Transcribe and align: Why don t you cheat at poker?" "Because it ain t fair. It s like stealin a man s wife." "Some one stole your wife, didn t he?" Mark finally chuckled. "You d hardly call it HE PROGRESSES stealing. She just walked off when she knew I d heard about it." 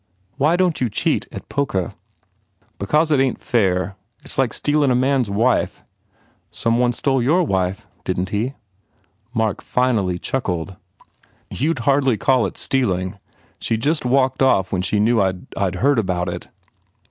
Why 0.37 0.55
don 0.55 0.73
t 0.73 0.83
you 0.83 0.89
cheat 0.89 1.27
at 1.31 1.47
poker?" 1.47 1.93
"Because 2.79 3.11
it 3.11 3.19
ain 3.19 3.35
t 3.35 3.39
fair. 3.43 3.97
It 4.21 4.25
s 4.31 4.39
like 4.39 4.51
stealin 4.51 4.89
a 4.89 4.95
man 4.95 5.21
s 5.21 5.29
wife." 5.29 5.83
"Some 6.49 6.79
one 6.79 6.91
stole 6.91 7.21
your 7.21 7.43
wife, 7.43 7.85
didn 8.03 8.25
t 8.25 8.43
he?" 8.45 8.53
Mark 9.31 9.61
finally 9.61 10.17
chuckled. 10.17 10.75
"You 11.51 11.75
d 11.75 11.83
hardly 11.83 12.17
call 12.17 12.47
it 12.47 12.57
HE 12.57 12.65
PROGRESSES 12.65 12.65
stealing. 12.65 13.19
She 13.59 13.77
just 13.77 14.03
walked 14.03 14.41
off 14.41 14.71
when 14.71 14.81
she 14.81 14.99
knew 14.99 15.21
I 15.21 15.33
d 15.33 15.77
heard 15.77 15.99
about 15.99 16.29
it." 16.29 16.47